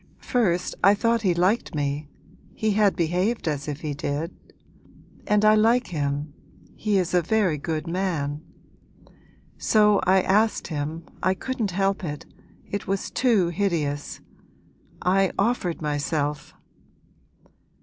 [0.17, 2.07] First I thought he liked me,
[2.55, 4.33] he had behaved as if he did.
[5.27, 6.33] And I like him,
[6.75, 8.41] he is a very good man.
[9.59, 12.25] So I asked him, I couldn't help it,
[12.67, 14.21] it was too hideous
[15.03, 16.55] I offered myself!'